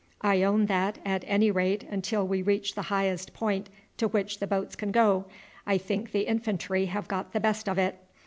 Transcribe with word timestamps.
I 0.23 0.41
own 0.41 0.65
that, 0.65 0.97
at 1.05 1.23
any 1.27 1.51
rate 1.51 1.83
until 1.83 2.25
we 2.25 2.41
reach 2.41 2.73
the 2.73 2.81
highest 2.81 3.35
point 3.35 3.69
to 3.97 4.07
which 4.07 4.39
the 4.39 4.47
boats 4.47 4.75
can 4.75 4.89
go, 4.91 5.25
I 5.67 5.77
think 5.77 6.11
the 6.11 6.21
infantry 6.25 6.87
have 6.87 7.07
got 7.07 7.33
the 7.33 7.39
best 7.39 7.69
of 7.69 7.77
it. 7.77 7.99